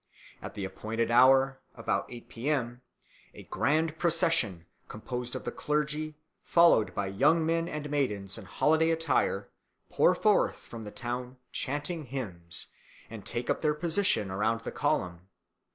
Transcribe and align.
At 0.41 0.57
an 0.57 0.65
appointed 0.65 1.11
hour 1.11 1.59
about 1.75 2.07
8 2.09 2.27
P.M. 2.27 2.81
a 3.35 3.43
grand 3.43 3.99
procession, 3.99 4.65
composed 4.87 5.35
of 5.35 5.43
the 5.43 5.51
clergy, 5.51 6.15
followed 6.41 6.95
by 6.95 7.05
young 7.05 7.45
men 7.45 7.67
and 7.67 7.87
maidens 7.87 8.35
in 8.35 8.45
holiday 8.45 8.89
attire, 8.89 9.51
pour 9.91 10.15
forth 10.15 10.55
from 10.57 10.85
the 10.85 10.89
town 10.91 11.37
chanting 11.51 12.05
hymns, 12.05 12.71
and 13.11 13.23
take 13.27 13.47
up 13.47 13.61
their 13.61 13.75
position 13.75 14.31
around 14.31 14.61
the 14.61 14.71
column. 14.71 15.29